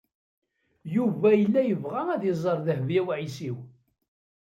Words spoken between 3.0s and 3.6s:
u Ɛisiw.